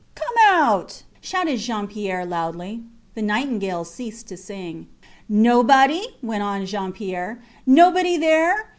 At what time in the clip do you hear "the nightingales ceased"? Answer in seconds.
3.13-4.27